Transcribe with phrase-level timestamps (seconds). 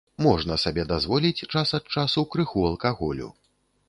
[0.25, 3.29] Можна сабе дазволіць час ад часу крыху алкаголю.